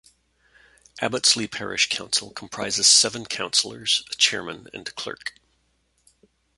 [0.99, 5.35] Abbotsley parish council comprises seven councillors, a chairman and clerk.